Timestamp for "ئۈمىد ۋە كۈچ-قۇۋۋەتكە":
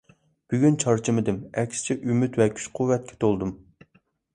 2.01-3.23